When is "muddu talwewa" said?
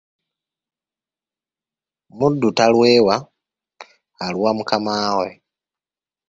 2.17-3.15